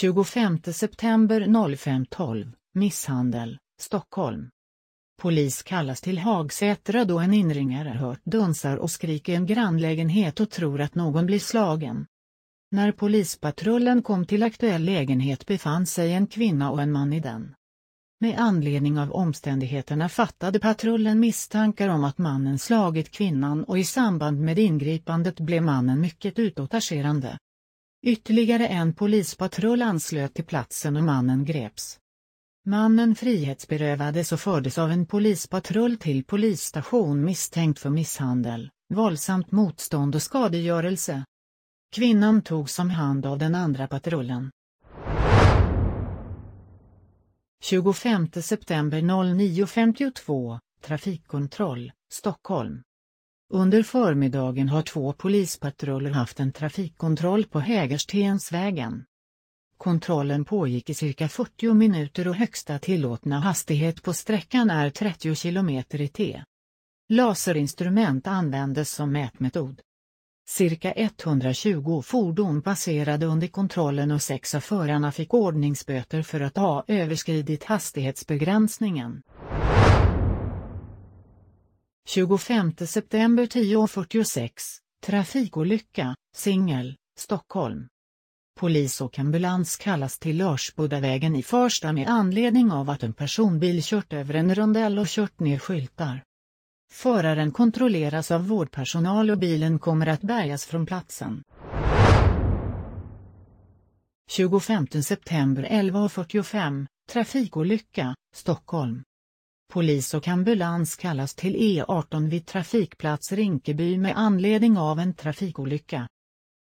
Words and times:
25 0.00 0.58
september 0.72 1.40
05.12, 1.40 2.52
misshandel, 2.74 3.58
Stockholm. 3.80 4.50
Polis 5.22 5.62
kallas 5.62 6.00
till 6.00 6.18
Hagsätra 6.18 7.04
då 7.04 7.18
en 7.18 7.34
inringare 7.34 7.88
hört 7.88 8.20
dunsar 8.24 8.76
och 8.76 8.90
skrik 8.90 9.28
i 9.28 9.34
en 9.34 9.46
grannlägenhet 9.46 10.40
och 10.40 10.50
tror 10.50 10.80
att 10.80 10.94
någon 10.94 11.26
blir 11.26 11.38
slagen. 11.38 12.06
När 12.70 12.92
polispatrullen 12.92 14.02
kom 14.02 14.26
till 14.26 14.42
aktuell 14.42 14.84
lägenhet 14.84 15.46
befann 15.46 15.86
sig 15.86 16.12
en 16.12 16.26
kvinna 16.26 16.70
och 16.70 16.82
en 16.82 16.92
man 16.92 17.12
i 17.12 17.20
den. 17.20 17.54
Med 18.20 18.38
anledning 18.38 18.98
av 18.98 19.12
omständigheterna 19.12 20.08
fattade 20.08 20.58
patrullen 20.58 21.20
misstankar 21.20 21.88
om 21.88 22.04
att 22.04 22.18
mannen 22.18 22.58
slagit 22.58 23.10
kvinnan 23.10 23.64
och 23.64 23.78
i 23.78 23.84
samband 23.84 24.40
med 24.40 24.58
ingripandet 24.58 25.40
blev 25.40 25.62
mannen 25.62 26.00
mycket 26.00 26.38
utåtagerande. 26.38 27.38
Ytterligare 28.06 28.66
en 28.66 28.94
polispatrull 28.94 29.82
anslöt 29.82 30.34
till 30.34 30.44
platsen 30.44 30.96
och 30.96 31.02
mannen 31.02 31.44
greps. 31.44 31.98
Mannen 32.66 33.14
frihetsberövades 33.14 34.32
och 34.32 34.40
fördes 34.40 34.78
av 34.78 34.90
en 34.90 35.06
polispatrull 35.06 35.96
till 35.96 36.24
polisstation 36.24 37.24
misstänkt 37.24 37.78
för 37.78 37.90
misshandel, 37.90 38.70
våldsamt 38.94 39.52
motstånd 39.52 40.14
och 40.14 40.22
skadegörelse. 40.22 41.24
Kvinnan 41.96 42.42
togs 42.42 42.78
om 42.78 42.90
hand 42.90 43.26
av 43.26 43.38
den 43.38 43.54
andra 43.54 43.88
patrullen. 43.88 44.50
25 47.62 48.28
september 48.32 49.00
09.52, 49.00 50.58
Trafikkontroll, 50.80 51.92
Stockholm. 52.12 52.82
Under 53.48 53.82
förmiddagen 53.82 54.68
har 54.68 54.82
två 54.82 55.12
polispatruller 55.12 56.10
haft 56.10 56.40
en 56.40 56.52
trafikkontroll 56.52 57.44
på 57.44 57.60
Hägerstensvägen. 57.60 59.04
Kontrollen 59.78 60.44
pågick 60.44 60.90
i 60.90 60.94
cirka 60.94 61.28
40 61.28 61.74
minuter 61.74 62.28
och 62.28 62.34
högsta 62.34 62.78
tillåtna 62.78 63.40
hastighet 63.40 64.02
på 64.02 64.12
sträckan 64.12 64.70
är 64.70 64.90
30 64.90 65.34
km 65.34 65.68
i 65.70 66.08
t. 66.08 66.42
Laserinstrument 67.08 68.26
användes 68.26 68.92
som 68.92 69.12
mätmetod. 69.12 69.80
Cirka 70.48 70.92
120 70.92 72.02
fordon 72.02 72.62
passerade 72.62 73.26
under 73.26 73.48
kontrollen 73.48 74.10
och 74.10 74.22
sex 74.22 74.54
av 74.54 74.60
förarna 74.60 75.12
fick 75.12 75.34
ordningsböter 75.34 76.22
för 76.22 76.40
att 76.40 76.56
ha 76.56 76.84
överskridit 76.88 77.64
hastighetsbegränsningen. 77.64 79.22
25 82.08 82.72
september 82.86 83.46
10.46, 83.46 84.50
Trafikolycka, 85.06 86.14
Singel, 86.36 86.96
Stockholm. 87.18 87.88
Polis 88.60 89.00
och 89.00 89.18
ambulans 89.18 89.76
kallas 89.76 90.18
till 90.18 90.36
Larsbodavägen 90.36 91.36
i 91.36 91.42
Farsta 91.42 91.92
med 91.92 92.08
anledning 92.08 92.72
av 92.72 92.90
att 92.90 93.02
en 93.02 93.12
personbil 93.12 93.80
kört 93.82 94.12
över 94.12 94.34
en 94.34 94.54
rondell 94.54 94.98
och 94.98 95.06
kört 95.06 95.40
ner 95.40 95.58
skyltar. 95.58 96.22
Föraren 96.92 97.52
kontrolleras 97.52 98.30
av 98.30 98.48
vårdpersonal 98.48 99.30
och 99.30 99.38
bilen 99.38 99.78
kommer 99.78 100.06
att 100.06 100.22
bärgas 100.22 100.64
från 100.64 100.86
platsen. 100.86 101.42
25 104.30 104.86
september 105.02 105.62
11.45, 105.62 106.86
Trafikolycka, 107.12 108.14
Stockholm. 108.34 109.02
Polis 109.72 110.14
och 110.14 110.28
ambulans 110.28 110.96
kallas 110.96 111.34
till 111.34 111.56
E18 111.56 112.28
vid 112.28 112.46
trafikplats 112.46 113.32
Rinkeby 113.32 113.98
med 113.98 114.12
anledning 114.16 114.78
av 114.78 114.98
en 115.00 115.14
trafikolycka. 115.14 116.08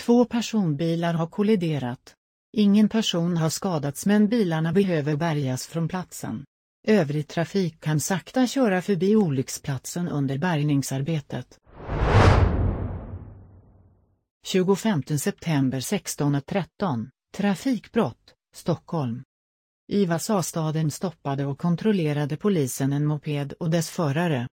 Två 0.00 0.24
personbilar 0.24 1.14
har 1.14 1.26
kolliderat. 1.26 2.14
Ingen 2.56 2.88
person 2.88 3.36
har 3.36 3.50
skadats 3.50 4.06
men 4.06 4.28
bilarna 4.28 4.72
behöver 4.72 5.16
bärgas 5.16 5.66
från 5.66 5.88
platsen. 5.88 6.44
Övrig 6.88 7.28
trafik 7.28 7.80
kan 7.80 8.00
sakta 8.00 8.46
köra 8.46 8.82
förbi 8.82 9.16
olycksplatsen 9.16 10.08
under 10.08 10.38
bärgningsarbetet. 10.38 11.58
25 14.46 15.02
september 15.18 15.80
16.13, 15.80 17.08
Trafikbrott, 17.36 18.34
Stockholm. 18.54 19.22
I 19.88 20.06
Vasastaden 20.06 20.90
stoppade 20.90 21.44
och 21.46 21.58
kontrollerade 21.58 22.36
polisen 22.36 22.92
en 22.92 23.06
moped 23.06 23.52
och 23.52 23.70
dess 23.70 23.90
förare. 23.90 24.48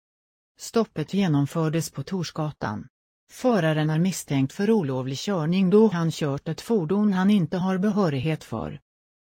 Stoppet 0.59 1.14
genomfördes 1.14 1.91
på 1.91 2.03
Torsgatan. 2.03 2.88
Föraren 3.32 3.91
är 3.91 3.98
misstänkt 3.98 4.53
för 4.53 4.70
olovlig 4.70 5.19
körning 5.19 5.70
då 5.70 5.88
han 5.88 6.10
kört 6.10 6.48
ett 6.48 6.60
fordon 6.60 7.12
han 7.12 7.31
inte 7.31 7.56
har 7.56 7.78
behörighet 7.78 8.44
för. 8.44 8.81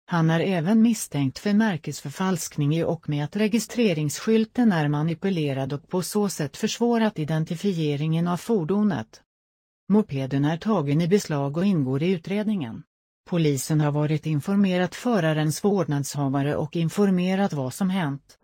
Han 0.06 0.30
är 0.30 0.40
även 0.40 0.82
misstänkt 0.82 1.38
för 1.38 1.52
märkesförfalskning 1.52 2.76
i 2.76 2.84
och 2.84 3.08
med 3.08 3.24
att 3.24 3.36
registreringsskylten 3.36 4.72
är 4.72 4.88
manipulerad 4.88 5.72
och 5.72 5.88
på 5.88 6.02
så 6.02 6.28
sätt 6.28 6.56
försvårat 6.56 7.18
identifieringen 7.18 8.28
av 8.28 8.36
fordonet. 8.36 9.22
Mopeden 9.88 10.44
är 10.44 10.56
tagen 10.56 11.00
i 11.00 11.08
beslag 11.08 11.56
och 11.56 11.64
ingår 11.64 12.02
i 12.02 12.10
utredningen. 12.10 12.82
Polisen 13.28 13.80
har 13.80 13.92
varit 13.92 14.26
informerat 14.26 14.94
förarens 14.94 15.64
vårdnadshavare 15.64 16.56
och 16.56 16.76
informerat 16.76 17.52
vad 17.52 17.74
som 17.74 17.90
hänt. 17.90 18.38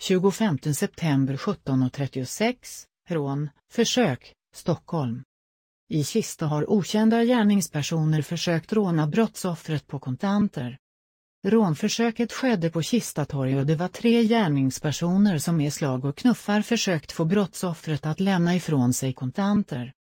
25 0.00 0.58
september 0.74 1.36
17.36, 1.36 2.54
rån, 3.08 3.48
försök, 3.72 4.32
Stockholm. 4.54 5.22
I 5.88 6.04
Kista 6.04 6.46
har 6.46 6.70
okända 6.70 7.24
gärningspersoner 7.24 8.22
försökt 8.22 8.72
råna 8.72 9.06
brottsoffret 9.06 9.86
på 9.86 9.98
kontanter. 9.98 10.78
Rånförsöket 11.46 12.32
skedde 12.32 12.70
på 12.70 12.82
Kistatorg 12.82 13.58
och 13.58 13.66
det 13.66 13.76
var 13.76 13.88
tre 13.88 14.24
gärningspersoner 14.24 15.38
som 15.38 15.56
med 15.56 15.72
slag 15.72 16.04
och 16.04 16.16
knuffar 16.16 16.62
försökt 16.62 17.12
få 17.12 17.24
brottsoffret 17.24 18.06
att 18.06 18.20
lämna 18.20 18.54
ifrån 18.56 18.92
sig 18.92 19.12
kontanter. 19.12 19.92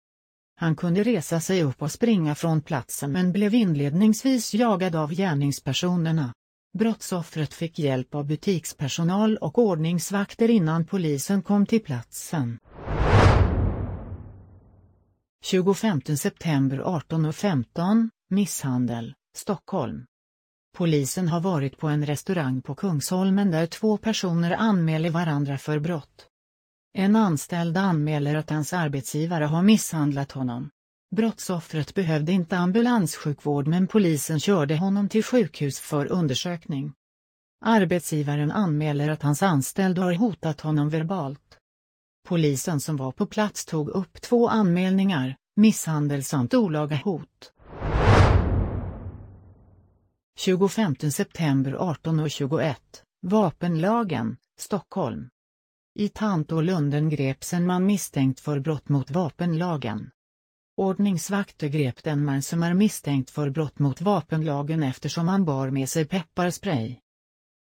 Han 0.57 0.75
kunde 0.75 1.03
resa 1.03 1.39
sig 1.39 1.63
upp 1.63 1.81
och 1.81 1.91
springa 1.91 2.35
från 2.35 2.61
platsen 2.61 3.11
men 3.11 3.31
blev 3.31 3.53
inledningsvis 3.53 4.53
jagad 4.53 4.95
av 4.95 5.13
gärningspersonerna. 5.13 6.33
Brottsoffret 6.77 7.53
fick 7.53 7.79
hjälp 7.79 8.15
av 8.15 8.25
butikspersonal 8.25 9.37
och 9.37 9.57
ordningsvakter 9.57 10.49
innan 10.49 10.85
polisen 10.85 11.41
kom 11.41 11.65
till 11.65 11.83
platsen. 11.83 12.59
25 15.43 16.01
september 16.17 16.77
18.15, 16.77 18.09
misshandel, 18.29 19.13
Stockholm. 19.37 20.05
Polisen 20.77 21.27
har 21.27 21.39
varit 21.39 21.77
på 21.77 21.87
en 21.87 22.05
restaurang 22.05 22.61
på 22.61 22.75
Kungsholmen 22.75 23.51
där 23.51 23.65
två 23.67 23.97
personer 23.97 24.51
anmäler 24.51 25.09
varandra 25.09 25.57
för 25.57 25.79
brott. 25.79 26.27
En 26.97 27.15
anställd 27.15 27.77
anmäler 27.77 28.35
att 28.35 28.49
hans 28.49 28.73
arbetsgivare 28.73 29.45
har 29.45 29.61
misshandlat 29.61 30.31
honom. 30.31 30.69
Brottsoffret 31.15 31.93
behövde 31.93 32.31
inte 32.31 32.57
ambulanssjukvård 32.57 33.67
men 33.67 33.87
polisen 33.87 34.39
körde 34.39 34.77
honom 34.77 35.09
till 35.09 35.23
sjukhus 35.23 35.79
för 35.79 36.11
undersökning. 36.11 36.93
Arbetsgivaren 37.65 38.51
anmäler 38.51 39.09
att 39.09 39.21
hans 39.21 39.43
anställd 39.43 39.97
har 39.97 40.13
hotat 40.13 40.61
honom 40.61 40.89
verbalt. 40.89 41.57
Polisen 42.27 42.79
som 42.79 42.97
var 42.97 43.11
på 43.11 43.25
plats 43.25 43.65
tog 43.65 43.89
upp 43.89 44.21
två 44.21 44.49
anmälningar, 44.49 45.35
misshandel 45.55 46.23
samt 46.23 46.53
olaga 46.53 46.95
hot. 46.95 47.51
25 50.37 50.95
september 51.11 51.71
18.21, 51.71 52.75
Vapenlagen, 53.21 54.37
Stockholm. 54.59 55.29
I 55.97 56.09
Tantolunden 56.09 57.09
greps 57.09 57.53
en 57.53 57.65
man 57.65 57.85
misstänkt 57.85 58.39
för 58.39 58.59
brott 58.59 58.89
mot 58.89 59.11
vapenlagen. 59.11 60.09
Ordningsvakter 60.77 61.67
grep 61.67 62.03
den 62.03 62.25
man 62.25 62.41
som 62.41 62.63
är 62.63 62.73
misstänkt 62.73 63.29
för 63.29 63.49
brott 63.49 63.79
mot 63.79 64.01
vapenlagen 64.01 64.83
eftersom 64.83 65.27
han 65.27 65.45
bar 65.45 65.69
med 65.69 65.89
sig 65.89 66.05
pepparspray. 66.05 66.95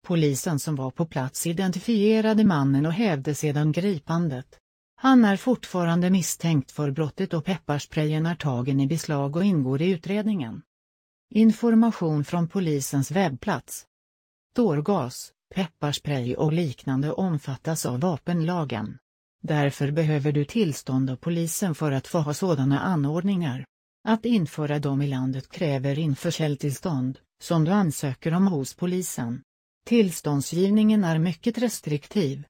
Polisen 0.06 0.60
som 0.60 0.76
var 0.76 0.92
på 0.92 1.06
plats 1.06 1.48
identifierade 1.48 2.44
mannen 2.44 2.86
och 2.86 2.94
hävde 2.94 3.36
sedan 3.36 3.72
gripandet. 3.72 4.60
Han 4.96 5.26
är 5.26 5.38
fortfarande 5.38 6.10
misstänkt 6.10 6.72
för 6.72 6.92
brottet 6.92 7.34
och 7.34 7.46
pepparsprayen 7.46 8.26
är 8.26 8.36
tagen 8.36 8.80
i 8.80 8.88
beslag 8.88 9.36
och 9.36 9.46
ingår 9.46 9.82
i 9.82 9.90
utredningen. 9.90 10.62
Information 11.30 12.26
från 12.26 12.48
polisens 12.48 13.12
webbplats. 13.12 13.86
Tårgas, 14.56 15.32
pepparspray 15.56 16.36
och 16.36 16.54
liknande 16.54 17.12
omfattas 17.12 17.86
av 17.86 18.00
vapenlagen. 18.00 18.98
Därför 19.44 19.92
behöver 19.92 20.32
du 20.32 20.46
tillstånd 20.46 21.10
av 21.10 21.16
polisen 21.16 21.76
för 21.76 21.92
att 21.92 22.08
få 22.08 22.20
ha 22.20 22.34
sådana 22.34 22.80
anordningar. 22.80 23.66
Att 24.08 24.26
införa 24.26 24.80
dem 24.80 25.02
i 25.02 25.08
landet 25.08 25.50
kräver 25.50 26.00
införseltillstånd, 26.00 27.20
som 27.44 27.64
du 27.64 27.72
ansöker 27.72 28.34
om 28.34 28.48
hos 28.48 28.74
polisen. 28.74 29.42
Tillståndsgivningen 29.86 31.04
är 31.04 31.20
mycket 31.20 31.58
restriktiv. 31.58 32.44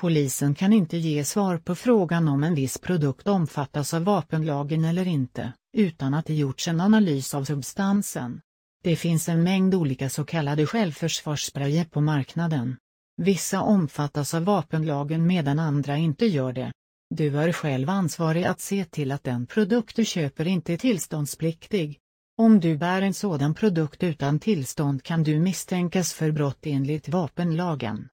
Polisen 0.00 0.54
kan 0.54 0.72
inte 0.72 0.96
ge 0.96 1.24
svar 1.24 1.58
på 1.58 1.74
frågan 1.74 2.28
om 2.28 2.44
en 2.44 2.54
viss 2.54 2.78
produkt 2.78 3.28
omfattas 3.28 3.94
av 3.94 4.04
vapenlagen 4.04 4.84
eller 4.84 5.06
inte, 5.06 5.52
utan 5.76 6.14
att 6.14 6.26
det 6.26 6.34
gjorts 6.34 6.68
en 6.68 6.80
analys 6.80 7.34
av 7.34 7.44
substansen. 7.44 8.40
Det 8.84 8.96
finns 8.96 9.28
en 9.28 9.42
mängd 9.42 9.74
olika 9.74 10.08
så 10.08 10.24
kallade 10.24 10.66
självförsvarssprayer 10.66 11.84
på 11.84 12.00
marknaden. 12.00 12.76
Vissa 13.16 13.60
omfattas 13.60 14.34
av 14.34 14.44
vapenlagen 14.44 15.26
medan 15.26 15.58
andra 15.58 15.96
inte 15.96 16.26
gör 16.26 16.52
det. 16.52 16.72
Du 17.10 17.38
är 17.38 17.52
själv 17.52 17.90
ansvarig 17.90 18.44
att 18.44 18.60
se 18.60 18.84
till 18.84 19.12
att 19.12 19.24
den 19.24 19.46
produkt 19.46 19.96
du 19.96 20.04
köper 20.04 20.46
inte 20.46 20.72
är 20.72 20.76
tillståndspliktig. 20.76 21.98
Om 22.38 22.60
du 22.60 22.76
bär 22.76 23.02
en 23.02 23.14
sådan 23.14 23.54
produkt 23.54 24.02
utan 24.02 24.38
tillstånd 24.38 25.02
kan 25.02 25.22
du 25.22 25.40
misstänkas 25.40 26.12
för 26.12 26.30
brott 26.30 26.60
enligt 26.62 27.08
vapenlagen. 27.08 28.08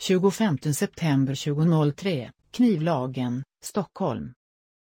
25 0.00 0.58
september 0.74 1.44
2003, 1.44 2.30
Knivlagen, 2.50 3.42
Stockholm. 3.64 4.32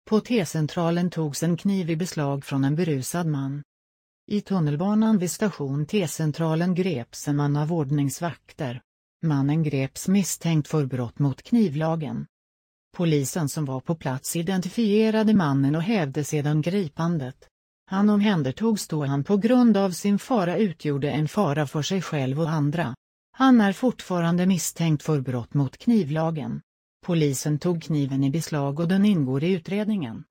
På 0.09 0.19
T-centralen 0.19 1.09
togs 1.09 1.44
en 1.44 1.57
kniv 1.57 1.89
i 1.89 1.95
beslag 1.95 2.45
från 2.45 2.63
en 2.63 2.75
berusad 2.75 3.27
man. 3.27 3.63
I 4.27 4.42
tunnelbanan 4.42 5.18
vid 5.18 5.31
station 5.31 5.86
T-centralen 5.86 6.75
greps 6.75 7.27
en 7.27 7.36
man 7.36 7.56
av 7.56 7.74
ordningsvakter. 7.74 8.81
Mannen 9.24 9.63
greps 9.63 10.07
misstänkt 10.07 10.68
för 10.68 10.86
brott 10.86 11.19
mot 11.19 11.42
knivlagen. 11.44 12.25
Polisen 12.98 13.50
som 13.50 13.65
var 13.65 13.80
på 13.80 13.95
plats 13.95 14.36
identifierade 14.36 15.33
mannen 15.33 15.75
och 15.75 15.81
hävde 15.81 16.24
sedan 16.24 16.62
gripandet. 16.62 17.47
Han 17.86 18.09
omhändertogs 18.09 18.88
då 18.88 19.06
han 19.06 19.24
på 19.24 19.38
grund 19.38 19.77
av 19.77 19.92
sin 19.92 20.19
fara 20.19 20.57
utgjorde 20.57 21.12
en 21.12 21.27
fara 21.27 21.68
för 21.68 21.81
sig 21.81 22.01
själv 22.01 22.42
och 22.42 22.50
andra. 22.50 22.95
Han 23.31 23.62
är 23.62 23.74
fortfarande 23.74 24.45
misstänkt 24.45 25.04
för 25.04 25.21
brott 25.21 25.54
mot 25.54 25.77
knivlagen. 25.77 26.62
Polisen 27.06 27.59
tog 27.59 27.83
kniven 27.83 28.24
i 28.24 28.30
beslag 28.30 28.80
och 28.80 28.88
den 28.88 29.06
ingår 29.06 29.44
i 29.44 29.51
utredningen. 29.51 30.24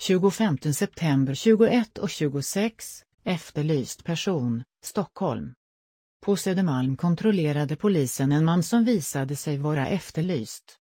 25 0.00 0.58
september 0.74 1.34
21 1.34 1.98
och 1.98 2.10
26, 2.10 3.02
efterlyst 3.24 4.04
person, 4.04 4.62
Stockholm. 4.84 5.54
På 6.24 6.36
Södermalm 6.36 6.96
kontrollerade 6.96 7.76
polisen 7.76 8.32
en 8.32 8.44
man 8.44 8.62
som 8.62 8.84
visade 8.84 9.36
sig 9.36 9.58
vara 9.58 9.88
efterlyst. 9.88 10.76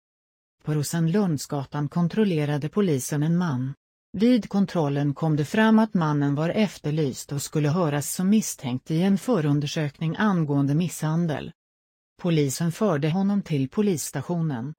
På 0.63 0.73
Rosenlundsgatan 0.73 1.89
kontrollerade 1.89 2.69
polisen 2.69 3.23
en 3.23 3.37
man. 3.37 3.73
Vid 4.13 4.49
kontrollen 4.49 5.13
kom 5.13 5.35
det 5.35 5.45
fram 5.45 5.79
att 5.79 5.93
mannen 5.93 6.35
var 6.35 6.49
efterlyst 6.49 7.31
och 7.31 7.41
skulle 7.41 7.69
höras 7.69 8.13
som 8.13 8.29
misstänkt 8.29 8.91
i 8.91 9.01
en 9.01 9.17
förundersökning 9.17 10.15
angående 10.17 10.75
misshandel. 10.75 11.51
Polisen 12.21 12.71
förde 12.71 13.09
honom 13.09 13.41
till 13.41 13.69
polisstationen. 13.69 14.73